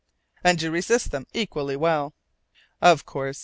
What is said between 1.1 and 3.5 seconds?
them equally well." "Of course.